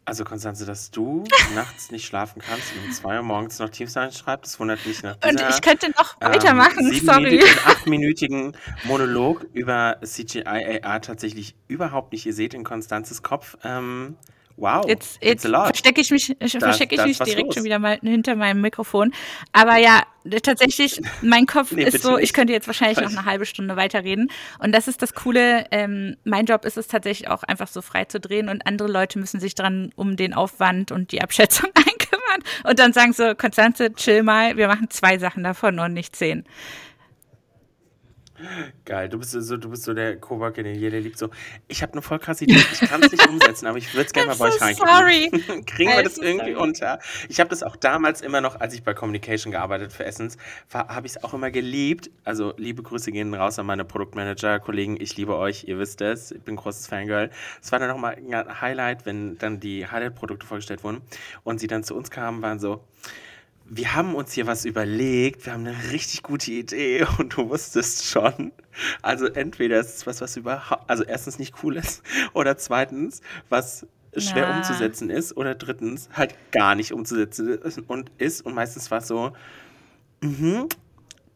also 0.04 0.24
Konstanze, 0.24 0.66
dass 0.66 0.90
du 0.90 1.24
nachts 1.54 1.90
nicht 1.90 2.06
schlafen 2.06 2.40
kannst 2.40 2.72
und 2.74 2.86
um 2.86 2.92
zwei 2.92 3.16
Uhr 3.16 3.22
morgens 3.22 3.58
noch 3.58 3.68
Teams 3.68 3.92
schreibst, 3.92 4.52
das 4.52 4.60
wundert 4.60 4.84
mich 4.86 5.02
nach 5.02 5.16
dieser, 5.16 5.44
Und 5.46 5.54
ich 5.54 5.62
könnte 5.62 5.90
noch 5.90 6.20
weitermachen, 6.20 6.92
ähm, 6.92 7.06
sorry. 7.06 7.42
achtminütigen 7.64 8.56
Monolog 8.84 9.46
über 9.52 9.98
CGI 10.04 10.80
AR 10.82 11.00
tatsächlich 11.00 11.54
überhaupt 11.68 12.12
nicht. 12.12 12.26
Ihr 12.26 12.34
seht 12.34 12.54
in 12.54 12.64
Konstanzes 12.64 13.22
Kopf, 13.22 13.56
ähm, 13.64 14.16
Wow. 14.62 14.84
Jetzt, 14.86 15.18
jetzt 15.20 15.44
verstecke 15.44 16.00
ich 16.00 16.12
mich, 16.12 16.36
da, 16.38 16.46
verstecke 16.46 16.94
ich 16.94 17.04
mich 17.04 17.18
direkt 17.18 17.46
los. 17.46 17.54
schon 17.56 17.64
wieder 17.64 17.80
mal 17.80 17.98
hinter 18.00 18.36
meinem 18.36 18.60
Mikrofon. 18.60 19.12
Aber 19.50 19.76
ja, 19.78 20.04
tatsächlich, 20.40 21.00
mein 21.20 21.46
Kopf 21.46 21.72
nee, 21.72 21.82
ist 21.82 22.00
so, 22.00 22.14
nicht. 22.14 22.26
ich 22.26 22.32
könnte 22.32 22.52
jetzt 22.52 22.68
wahrscheinlich 22.68 22.98
Weiß. 22.98 23.10
noch 23.10 23.18
eine 23.18 23.26
halbe 23.28 23.44
Stunde 23.44 23.74
weiterreden. 23.74 24.30
Und 24.60 24.70
das 24.70 24.86
ist 24.86 25.02
das 25.02 25.14
Coole. 25.14 25.66
Ähm, 25.72 26.16
mein 26.22 26.46
Job 26.46 26.64
ist 26.64 26.76
es 26.76 26.86
tatsächlich 26.86 27.28
auch 27.28 27.42
einfach 27.42 27.66
so 27.66 27.82
frei 27.82 28.04
zu 28.04 28.20
drehen 28.20 28.48
und 28.48 28.64
andere 28.64 28.86
Leute 28.86 29.18
müssen 29.18 29.40
sich 29.40 29.56
dran 29.56 29.90
um 29.96 30.16
den 30.16 30.32
Aufwand 30.32 30.92
und 30.92 31.10
die 31.10 31.22
Abschätzung 31.22 31.70
einkümmern. 31.74 32.44
Und 32.62 32.78
dann 32.78 32.92
sagen 32.92 33.12
so, 33.12 33.34
Konstanze, 33.34 33.92
chill 33.94 34.22
mal, 34.22 34.56
wir 34.56 34.68
machen 34.68 34.88
zwei 34.90 35.18
Sachen 35.18 35.42
davon 35.42 35.80
und 35.80 35.92
nicht 35.92 36.14
zehn. 36.14 36.44
Geil, 38.84 39.08
du 39.08 39.18
bist 39.18 39.32
so, 39.32 39.56
du 39.56 39.70
bist 39.70 39.84
so 39.84 39.94
der 39.94 40.16
Coworker, 40.16 40.62
den 40.62 40.74
jeder 40.74 41.00
liebt. 41.00 41.18
So, 41.18 41.30
ich 41.68 41.82
habe 41.82 41.92
eine 41.92 42.02
voll 42.02 42.18
krasse 42.18 42.44
Idee, 42.44 42.62
ich 42.72 42.80
kann 42.80 43.02
es 43.02 43.12
nicht 43.12 43.28
umsetzen, 43.28 43.66
aber 43.66 43.78
ich 43.78 43.92
würde 43.94 44.06
es 44.06 44.12
gerne 44.12 44.28
mal 44.28 44.36
bei 44.36 44.48
euch 44.48 44.60
rein. 44.60 44.74
Sorry. 44.74 45.30
Kriegen 45.66 45.90
wir 45.90 46.02
das 46.02 46.18
irgendwie 46.18 46.52
sorry. 46.52 46.68
unter? 46.68 46.98
Ich 47.28 47.40
habe 47.40 47.50
das 47.50 47.62
auch 47.62 47.76
damals 47.76 48.20
immer 48.20 48.40
noch, 48.40 48.60
als 48.60 48.74
ich 48.74 48.82
bei 48.82 48.94
Communication 48.94 49.52
gearbeitet 49.52 49.92
für 49.92 50.04
Essence, 50.04 50.36
habe 50.72 51.06
ich 51.06 51.16
es 51.16 51.24
auch 51.24 51.34
immer 51.34 51.50
geliebt. 51.50 52.10
Also 52.24 52.54
liebe 52.56 52.82
Grüße 52.82 53.12
gehen 53.12 53.34
raus 53.34 53.58
an 53.58 53.66
meine 53.66 53.84
Produktmanager-Kollegen. 53.84 55.00
Ich 55.00 55.16
liebe 55.16 55.36
euch, 55.36 55.64
ihr 55.64 55.78
wisst 55.78 56.00
es. 56.00 56.32
Ich 56.32 56.42
bin 56.42 56.54
ein 56.54 56.58
großes 56.58 56.86
Fangirl. 56.86 57.30
Es 57.62 57.72
war 57.72 57.78
dann 57.78 57.88
nochmal 57.88 58.16
ein 58.16 58.60
Highlight, 58.60 59.06
wenn 59.06 59.38
dann 59.38 59.60
die 59.60 59.86
Highlight-Produkte 59.86 60.46
vorgestellt 60.46 60.84
wurden 60.84 61.02
und 61.44 61.60
sie 61.60 61.66
dann 61.66 61.84
zu 61.84 61.94
uns 61.94 62.10
kamen, 62.10 62.42
waren 62.42 62.58
so, 62.58 62.84
wir 63.66 63.94
haben 63.94 64.14
uns 64.14 64.32
hier 64.32 64.46
was 64.46 64.64
überlegt, 64.64 65.46
wir 65.46 65.52
haben 65.52 65.66
eine 65.66 65.92
richtig 65.92 66.22
gute 66.22 66.50
Idee 66.50 67.06
und 67.18 67.36
du 67.36 67.48
wusstest 67.48 68.06
schon. 68.06 68.52
Also 69.02 69.26
entweder 69.26 69.80
ist 69.80 69.96
es 69.96 70.06
was, 70.06 70.20
was 70.20 70.36
überhaupt, 70.36 70.88
also 70.88 71.04
erstens 71.04 71.38
nicht 71.38 71.54
cool 71.62 71.76
ist 71.76 72.02
oder 72.32 72.56
zweitens, 72.56 73.20
was 73.48 73.86
schwer 74.16 74.46
Na. 74.48 74.56
umzusetzen 74.58 75.08
ist 75.08 75.36
oder 75.36 75.54
drittens 75.54 76.08
halt 76.12 76.34
gar 76.50 76.74
nicht 76.74 76.92
umzusetzen 76.92 77.48
ist 77.48 77.78
und 77.86 78.10
ist 78.18 78.44
und 78.44 78.54
meistens 78.54 78.90
war 78.90 78.98
es 78.98 79.08
so, 79.08 79.32
mhm, 80.20 80.68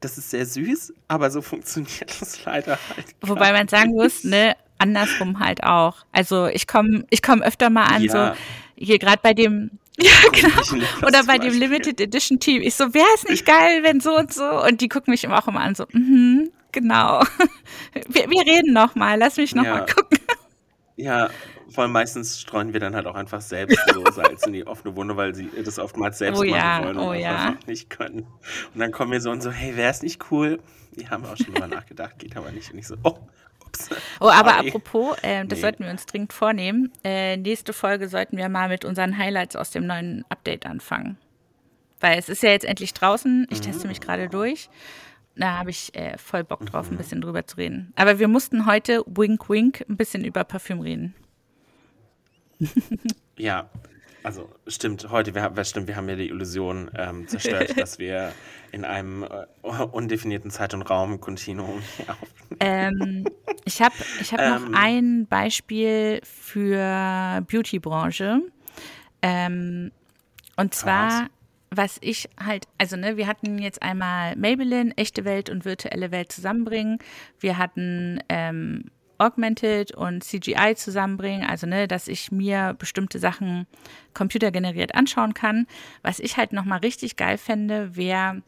das 0.01 0.19
ist 0.19 0.31
sehr 0.31 0.45
süß, 0.45 0.93
aber 1.09 1.31
so 1.31 1.41
funktioniert 1.43 2.21
das 2.21 2.45
leider 2.45 2.79
halt. 2.95 3.07
Wobei 3.23 3.53
man 3.53 3.69
sagen 3.69 3.93
muss, 3.93 4.25
ne, 4.25 4.57
andersrum 4.79 5.41
halt 5.41 5.65
auch. 5.65 6.05
Also 6.13 6.47
ich 6.49 6.67
komme 6.67 7.07
ich 7.09 7.23
komm 7.23 7.41
öfter 7.41 7.71
mal 7.71 7.85
an, 7.87 8.03
Ja. 8.03 8.35
so 8.35 8.41
hier 8.77 8.99
gerade 8.99 9.21
bei 9.23 9.33
dem, 9.33 9.71
ja 10.01 10.11
genau, 10.33 10.85
oder 11.07 11.25
bei 11.25 11.39
dem. 11.39 11.53
Limited 11.59 12.01
Edition 12.01 12.39
Team. 12.39 12.63
Ich 12.63 12.75
so, 12.75 12.93
wäre 12.95 13.07
es 13.15 13.25
nicht 13.25 13.47
geil, 13.47 13.83
wenn 13.83 14.01
so 14.01 14.17
und 14.17 14.33
so? 14.33 14.45
Und 14.65 14.81
die 14.81 14.89
gucken 14.89 15.11
mich 15.11 15.25
immer 15.25 15.39
auch 15.39 15.49
immer 15.49 15.61
an, 15.61 15.75
so, 15.75 15.87
mhm, 15.93 16.51
genau. 16.73 17.23
Wir, 18.09 18.29
wir 18.29 18.43
reden 18.43 18.73
noch 18.75 18.95
mal, 18.95 19.19
lass 19.19 19.37
mich 19.39 19.55
noch 19.55 19.65
Ja. 19.65 19.77
mal 19.77 19.87
gucken. 19.87 20.19
Ja, 20.97 21.31
vor 21.71 21.83
allem 21.85 21.93
meistens 21.93 22.41
streuen 22.41 22.73
wir 22.73 22.81
dann 22.81 22.95
halt 22.95 23.07
auch 23.07 23.15
einfach 23.17 23.41
selbst 23.41 23.79
so 23.93 24.05
Salz 24.13 24.47
in 24.47 24.53
die 24.55 24.67
offene 24.67 24.97
Wunde, 24.97 25.17
weil 25.17 25.35
sie 25.35 25.49
das 25.63 25.79
oftmals 25.79 26.19
selbst 26.19 26.39
Oh 26.39 26.43
ja, 26.45 26.57
machen 26.57 26.85
wollen 26.85 26.97
und 26.99 27.05
oh 27.09 27.13
ja. 27.13 27.37
einfach 27.49 27.67
nicht 27.67 27.91
können. 27.91 28.27
Und 28.73 28.81
dann 28.81 28.93
kommen 28.93 29.13
wir 29.13 29.21
so 29.21 29.31
und 29.31 29.43
so, 29.43 29.51
hey, 29.51 29.77
wäre 29.77 29.91
es 29.91 30.03
nicht 30.03 30.31
cool? 30.31 30.59
Wir 30.93 31.11
haben 31.11 31.25
auch 31.25 31.37
schon 31.37 31.53
drüber 31.53 31.67
nachgedacht, 31.75 32.19
geht 32.19 32.37
aber 32.37 32.51
nicht. 32.51 32.73
Und 32.73 32.79
ich 32.79 32.87
so, 32.87 32.97
oh, 33.03 33.19
ups. 33.67 33.91
Oh, 34.21 34.29
aber 34.29 34.55
sorry. 34.55 34.69
apropos, 34.69 35.17
äh, 35.23 35.45
das 35.47 35.59
Nee. 35.59 35.63
sollten 35.63 35.85
wir 35.85 35.91
uns 35.91 36.07
dringend 36.07 36.33
vornehmen. 36.33 36.93
Äh, 37.05 37.37
nächste 37.37 37.73
Folge 37.73 38.09
sollten 38.09 38.37
wir 38.37 38.49
mal 38.49 38.69
mit 38.69 38.85
unseren 38.85 39.17
Highlights 39.19 39.57
aus 39.57 39.71
dem 39.71 39.87
neuen 39.87 40.25
Update 40.29 40.67
anfangen. 40.67 41.19
Weil 42.01 42.19
es 42.19 42.29
ist 42.29 42.43
ja 42.43 42.51
jetzt 42.51 42.65
endlich 42.67 42.93
draußen. 42.95 43.47
Ich 43.51 43.61
teste 43.61 43.89
mich 43.89 44.01
gerade 44.01 44.29
durch. 44.29 44.69
Da 45.35 45.59
habe 45.59 45.71
ich 45.71 45.95
äh, 45.95 46.17
voll 46.19 46.45
Bock 46.45 46.65
drauf, 46.67 46.91
ein 46.91 46.97
bisschen 46.97 47.21
drüber 47.21 47.47
zu 47.47 47.57
reden. 47.59 47.93
Aber 47.97 48.19
wir 48.19 48.29
mussten 48.29 48.65
heute, 48.67 49.03
wink, 49.07 49.49
wink, 49.51 49.85
ein 49.89 49.97
bisschen 49.97 50.25
über 50.25 50.45
Parfüm 50.45 50.81
reden. 50.81 51.15
Ja, 53.37 53.69
also 54.27 54.49
stimmt, 54.67 55.09
heute, 55.11 55.35
wir, 55.35 55.43
haben- 55.43 55.65
stimmt, 55.65 55.87
wir 55.87 55.95
haben 55.97 56.09
ja 56.09 56.17
die 56.17 56.29
Illusion 56.29 56.91
ähm, 56.97 57.29
zerstört, 57.29 57.75
dass 57.81 57.99
wir 58.01 58.33
in 58.73 58.85
einem 58.85 59.23
äh, 59.23 59.47
undefinierten 59.63 60.51
Zeit- 60.51 60.75
und 60.75 60.83
Raum-Kontinuum 60.83 61.81
Ähm, 62.61 63.25
ich 63.65 63.81
habe 63.81 63.95
ich 64.21 64.33
hab 64.33 64.41
Ähm. 64.41 64.73
noch 64.73 64.79
ein 64.79 65.27
Beispiel 65.27 66.21
für 66.25 67.43
Beauty-Branche. 67.51 68.41
Ähm, 69.23 69.93
und 70.57 70.75
zwar, 70.75 71.29
was 71.71 71.99
ich 72.01 72.29
halt, 72.45 72.67
also 72.79 72.97
ne, 72.97 73.17
wir 73.17 73.27
hatten 73.29 73.59
jetzt 73.59 73.83
einmal 73.83 74.35
Maybelline, 74.37 74.93
echte 74.97 75.25
Welt 75.25 75.51
und 75.51 75.65
virtuelle 75.65 76.11
Welt 76.11 76.33
zusammenbringen. 76.33 76.99
Wir 77.39 77.59
hatten 77.59 78.21
ähm, 78.29 78.85
Augmented 79.19 79.93
und 79.93 80.23
CGI 80.23 80.75
zusammenbringen, 80.77 81.47
also 81.49 81.67
ne, 81.67 81.89
dass 81.89 82.09
ich 82.09 82.33
mir 82.33 82.75
bestimmte 82.79 83.19
Sachen 83.19 83.67
computergeneriert 84.15 84.95
anschauen 84.95 85.35
kann. 85.35 85.67
Was 86.03 86.19
ich 86.19 86.37
halt 86.37 86.53
nochmal 86.53 86.81
richtig 86.81 87.17
geil 87.17 87.39
fände, 87.39 87.97
wäre 87.97 88.43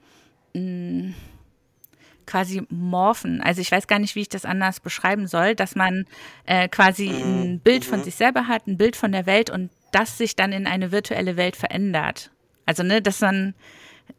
quasi 2.27 2.63
morphen. 2.69 3.41
Also 3.41 3.61
ich 3.61 3.73
weiß 3.73 3.87
gar 3.87 3.99
nicht, 3.99 4.15
wie 4.15 4.21
ich 4.21 4.29
das 4.29 4.45
anders 4.45 4.81
beschreiben 4.81 5.27
soll, 5.27 5.55
dass 5.55 5.75
man 5.75 6.05
äh, 6.47 6.69
quasi 6.69 7.09
ein 7.09 7.61
Bild 7.61 7.85
von 7.85 8.05
sich 8.05 8.17
selber 8.17 8.47
hat, 8.49 8.67
ein 8.67 8.77
Bild 8.77 8.97
von 8.97 9.13
der 9.13 9.27
Welt 9.27 9.51
und 9.51 9.71
das 9.93 10.19
sich 10.19 10.37
dann 10.37 10.53
in 10.53 10.67
eine 10.67 10.93
virtuelle 10.93 11.37
Welt 11.37 11.57
verändert. 11.57 12.31
Also 12.67 12.83
ne, 12.83 13.01
dass 13.01 13.21
man 13.21 13.55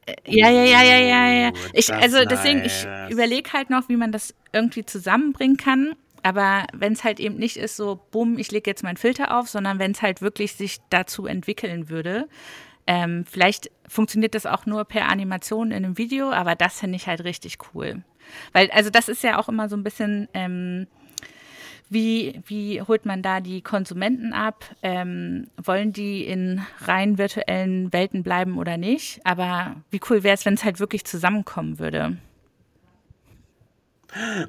äh, 0.06 0.16
ja, 0.26 0.50
ja, 0.50 0.64
ja, 0.64 0.84
ja, 0.84 0.98
ja, 0.98 1.28
ja. 1.28 1.52
Ich, 1.74 1.94
also 1.94 2.26
deswegen, 2.26 2.64
ich 2.66 2.88
überlege 3.10 3.54
halt 3.54 3.70
noch, 3.70 3.90
wie 3.90 3.98
man 3.98 4.12
das 4.12 4.34
irgendwie 4.54 4.86
zusammenbringen 4.86 5.58
kann. 5.58 5.94
Aber 6.24 6.66
wenn 6.74 6.94
es 6.94 7.04
halt 7.04 7.20
eben 7.20 7.36
nicht 7.36 7.58
ist, 7.58 7.76
so, 7.76 8.00
bumm, 8.12 8.38
ich 8.38 8.52
lege 8.52 8.70
jetzt 8.70 8.84
meinen 8.84 8.98
Filter 8.98 9.38
auf, 9.38 9.50
sondern 9.50 9.80
wenn 9.80 9.92
es 9.92 10.02
halt 10.02 10.22
wirklich 10.22 10.54
sich 10.54 10.80
dazu 10.90 11.26
entwickeln 11.26 11.90
würde, 11.90 12.28
ähm, 12.88 13.24
vielleicht 13.26 13.70
funktioniert 13.88 14.34
das 14.34 14.46
auch 14.46 14.66
nur 14.66 14.84
per 14.86 15.10
Animation 15.10 15.72
in 15.72 15.86
einem 15.86 15.98
Video, 15.98 16.32
aber 16.32 16.56
das 16.56 16.80
finde 16.80 16.96
ich 16.96 17.08
halt 17.08 17.24
richtig 17.24 17.58
cool. 17.74 18.04
Weil, 18.52 18.72
also 18.72 18.90
das 18.90 19.10
ist 19.10 19.24
ja 19.24 19.38
auch 19.38 19.48
immer 19.48 19.70
so 19.70 19.76
ein 19.76 19.84
bisschen, 19.84 20.28
ähm, 20.34 20.88
wie, 21.90 22.42
wie 22.46 22.82
holt 22.82 23.06
man 23.06 23.22
da 23.22 23.42
die 23.42 23.62
Konsumenten 23.62 24.34
ab? 24.34 24.64
Ähm, 24.84 25.48
wollen 25.58 25.92
die 25.92 26.24
in 26.24 26.62
rein 26.82 27.18
virtuellen 27.18 27.92
Welten 27.92 28.24
bleiben 28.24 28.58
oder 28.58 28.78
nicht? 28.78 29.20
Aber 29.24 29.76
wie 29.90 30.00
cool 30.10 30.24
wäre 30.24 30.36
es, 30.36 30.46
wenn 30.46 30.54
es 30.54 30.64
halt 30.64 30.80
wirklich 30.80 31.06
zusammenkommen 31.06 31.80
würde? 31.80 32.18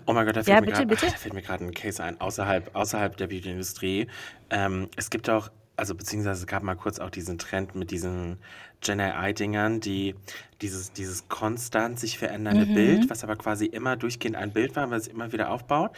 Oh 0.07 0.12
mein 0.12 0.26
Gott, 0.26 0.37
da 0.37 0.40
Ja, 0.40 0.62
fällt, 0.62 0.88
bitte, 0.88 1.07
fällt 1.11 1.35
mir 1.35 1.43
gerade 1.43 1.64
ein 1.64 1.75
Case 1.75 2.02
ein, 2.02 2.21
außerhalb, 2.21 2.75
außerhalb 2.75 3.17
der 3.17 3.26
Beauty-Industrie. 3.26 4.07
Ähm, 4.50 4.88
es 4.97 5.11
gibt 5.11 5.29
auch, 5.29 5.50
also 5.76 5.95
beziehungsweise 5.95 6.40
es 6.40 6.47
gab 6.47 6.62
mal 6.62 6.76
kurz 6.76 6.99
auch 6.99 7.11
diesen 7.11 7.38
Trend 7.38 7.75
mit 7.75 7.90
diesen 7.90 8.38
Gen 8.81 9.01
AI-Dingern, 9.01 9.81
die 9.81 10.15
dieses, 10.63 10.93
dieses 10.93 11.29
konstant 11.29 11.99
sich 11.99 12.19
verändernde 12.19 12.67
Mhm. 12.67 12.75
Bild, 12.75 13.11
was 13.11 13.25
aber 13.25 13.37
quasi 13.37 13.67
immer 13.67 13.97
durchgehend 13.97 14.37
ein 14.37 14.53
Bild 14.53 14.77
war, 14.77 14.91
was 14.91 15.07
immer 15.07 15.33
wieder 15.33 15.51
aufbaut. 15.51 15.93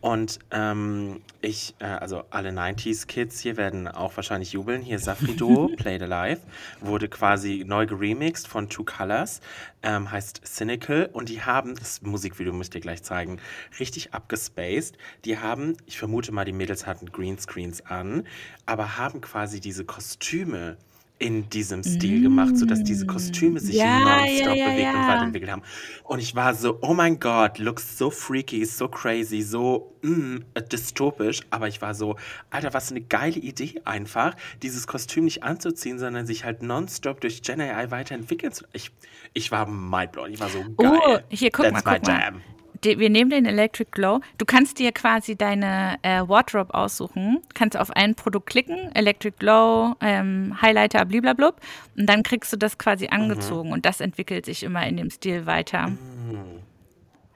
Und 0.00 0.38
ähm, 0.50 1.20
ich, 1.40 1.74
äh, 1.78 1.84
also 1.84 2.24
alle 2.30 2.50
90s-Kids 2.50 3.40
hier 3.40 3.56
werden 3.56 3.88
auch 3.88 4.16
wahrscheinlich 4.16 4.52
jubeln. 4.52 4.82
Hier 4.82 4.98
Safrido, 4.98 5.70
Played 5.76 6.02
Alive, 6.02 6.40
wurde 6.80 7.08
quasi 7.08 7.64
neu 7.66 7.86
geremixed 7.86 8.46
von 8.48 8.68
Two 8.68 8.84
Colors, 8.84 9.40
ähm, 9.82 10.10
heißt 10.10 10.42
Cynical. 10.46 11.10
Und 11.12 11.28
die 11.28 11.42
haben, 11.42 11.74
das 11.74 12.02
Musikvideo 12.02 12.52
muss 12.52 12.66
ich 12.66 12.70
dir 12.70 12.80
gleich 12.80 13.02
zeigen, 13.02 13.38
richtig 13.78 14.14
abgespaced. 14.14 14.96
Die 15.24 15.38
haben, 15.38 15.76
ich 15.86 15.98
vermute 15.98 16.32
mal, 16.32 16.44
die 16.44 16.52
Mädels 16.52 16.86
hatten 16.86 17.06
Greenscreens 17.10 17.84
an, 17.86 18.26
aber 18.64 18.96
haben 18.96 19.20
quasi 19.20 19.60
diese 19.60 19.84
Kostüme 19.84 20.76
in 21.18 21.48
diesem 21.48 21.82
Stil 21.82 22.22
gemacht, 22.22 22.58
sodass 22.58 22.82
diese 22.82 23.06
Kostüme 23.06 23.58
sich 23.58 23.76
Ja, 23.76 24.00
nonstop 24.00 24.54
ja, 24.54 24.66
ja, 24.66 24.70
bewegt 24.70 24.94
und 24.94 25.00
weiterentwickelt 25.08 25.50
haben. 25.50 25.62
Und 26.04 26.18
ich 26.18 26.34
war 26.34 26.54
so, 26.54 26.78
oh 26.82 26.92
mein 26.92 27.18
Gott, 27.18 27.58
looks 27.58 27.96
so 27.96 28.10
freaky, 28.10 28.64
so 28.66 28.86
crazy, 28.88 29.40
so 29.40 29.96
mm, 30.02 30.38
äh, 30.52 30.62
dystopisch. 30.62 31.40
Aber 31.48 31.68
ich 31.68 31.80
war 31.80 31.94
so, 31.94 32.16
Alter, 32.50 32.74
was 32.74 32.90
eine 32.90 33.00
geile 33.00 33.38
Idee 33.38 33.80
einfach, 33.86 34.34
dieses 34.62 34.86
Kostüm 34.86 35.24
nicht 35.24 35.42
anzuziehen, 35.42 35.98
sondern 35.98 36.26
sich 36.26 36.44
halt 36.44 36.62
nonstop 36.62 37.22
durch 37.22 37.40
Gen 37.40 37.62
AI 37.62 37.90
weiterentwickeln 37.90 38.52
zu 38.52 38.64
Ich, 38.72 38.92
ich 39.32 39.50
war 39.50 39.66
mindblown, 39.66 40.32
ich 40.32 40.40
war 40.40 40.50
so 40.50 40.62
geil. 40.76 41.00
Oh, 41.06 41.18
hier, 41.30 41.50
guck 41.50 41.64
That's 41.64 41.82
mal, 41.84 41.98
guck 41.98 42.06
mal. 42.06 42.20
jam. 42.20 42.42
Wir 42.86 43.10
nehmen 43.10 43.30
den 43.30 43.46
Electric 43.46 43.90
Glow. 43.90 44.20
Du 44.38 44.44
kannst 44.44 44.78
dir 44.78 44.92
quasi 44.92 45.36
deine 45.36 45.98
äh, 46.02 46.20
Wardrobe 46.26 46.72
aussuchen. 46.72 47.42
Kannst 47.54 47.76
auf 47.76 47.90
ein 47.90 48.14
Produkt 48.14 48.46
klicken, 48.48 48.94
Electric 48.94 49.36
Glow, 49.38 49.94
ähm, 50.00 50.60
Highlighter, 50.62 51.04
bliblablub. 51.04 51.60
Und 51.96 52.06
dann 52.06 52.22
kriegst 52.22 52.52
du 52.52 52.56
das 52.56 52.78
quasi 52.78 53.08
angezogen. 53.08 53.72
Und 53.72 53.84
das 53.84 54.00
entwickelt 54.00 54.46
sich 54.46 54.62
immer 54.62 54.86
in 54.86 54.96
dem 54.96 55.10
Stil 55.10 55.46
weiter. 55.46 55.92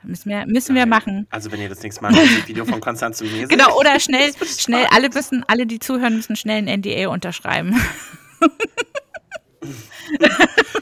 Müssen 0.03 0.31
wir, 0.31 0.47
müssen 0.47 0.75
wir 0.75 0.87
machen. 0.87 1.27
Also 1.31 1.53
wenn 1.53 1.61
ihr 1.61 1.69
das 1.69 1.83
nächste 1.83 2.03
Mal 2.03 2.15
ein 2.15 2.47
Video 2.47 2.65
von 2.65 2.81
Konstanz 2.81 3.19
zu 3.19 3.25
mir 3.25 3.31
seht, 3.49 3.49
Genau, 3.51 3.77
oder 3.79 4.01
schnell, 4.01 4.33
schnell, 4.45 4.87
alle 4.91 5.11
müssen, 5.11 5.45
alle, 5.47 5.67
die 5.67 5.79
zuhören, 5.79 6.17
müssen 6.17 6.37
schnell 6.37 6.67
ein 6.67 6.81
NDA 6.81 7.09
unterschreiben. 7.09 7.79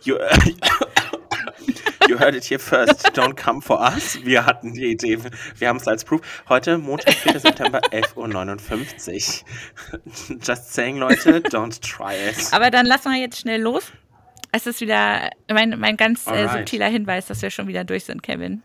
You, 0.04 0.16
you 2.08 2.18
heard 2.18 2.34
it 2.34 2.44
here 2.44 2.58
first. 2.58 3.06
Don't 3.14 3.36
come 3.36 3.60
for 3.60 3.80
us. 3.80 4.18
Wir 4.24 4.46
hatten 4.46 4.72
die 4.72 4.86
Idee. 4.86 5.18
Wir 5.56 5.68
haben 5.68 5.76
es 5.76 5.86
als 5.86 6.04
Proof. 6.04 6.20
Heute, 6.48 6.78
Montag, 6.78 7.14
4. 7.14 7.40
September, 7.40 7.80
11.59 7.92 9.42
Uhr. 9.92 10.38
Just 10.42 10.72
saying, 10.72 10.98
Leute, 10.98 11.40
don't 11.40 11.80
try 11.80 12.14
it. 12.14 12.52
Aber 12.52 12.70
dann 12.70 12.86
lassen 12.86 13.12
wir 13.12 13.20
jetzt 13.20 13.40
schnell 13.40 13.60
los. 13.60 13.92
Es 14.50 14.66
ist 14.66 14.80
wieder 14.80 15.30
mein, 15.50 15.78
mein 15.78 15.96
ganz 15.96 16.26
äh, 16.26 16.48
subtiler 16.48 16.88
Hinweis, 16.88 17.26
dass 17.26 17.42
wir 17.42 17.50
schon 17.50 17.68
wieder 17.68 17.84
durch 17.84 18.04
sind, 18.04 18.22
Kevin. 18.22 18.62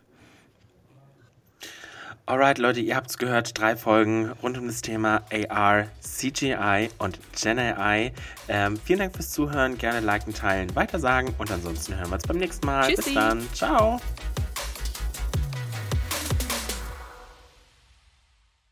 Alright, 2.25 2.57
Leute, 2.57 2.79
ihr 2.79 2.95
habt 2.95 3.09
es 3.09 3.17
gehört. 3.17 3.59
Drei 3.59 3.75
Folgen 3.75 4.31
rund 4.41 4.57
um 4.57 4.67
das 4.67 4.81
Thema 4.81 5.23
AR, 5.49 5.87
CGI 5.99 6.89
und 6.97 7.19
Gen 7.33 7.59
AI. 7.59 8.13
Ähm, 8.47 8.79
vielen 8.85 8.99
Dank 8.99 9.13
fürs 9.13 9.31
Zuhören. 9.31 9.77
Gerne 9.77 9.99
liken, 9.99 10.33
teilen, 10.33 10.73
weitersagen. 10.73 11.35
Und 11.37 11.51
ansonsten 11.51 11.97
hören 11.97 12.09
wir 12.09 12.15
uns 12.15 12.23
beim 12.25 12.37
nächsten 12.37 12.65
Mal. 12.65 12.87
Tschüssi. 12.87 13.09
Bis 13.09 13.13
dann. 13.15 13.53
Ciao. 13.53 13.99